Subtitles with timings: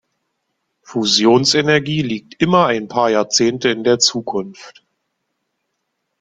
[0.81, 4.83] Fusionsenergie liegt immer ein paar Jahrzehnte in der Zukunft.